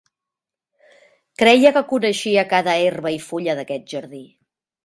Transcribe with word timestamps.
Creia 1.43 1.73
que 1.77 1.85
coneixia 1.93 2.47
cada 2.57 2.75
herba 2.87 3.15
i 3.19 3.23
fulla 3.29 3.59
d'aquest 3.61 3.87
jardí. 3.97 4.27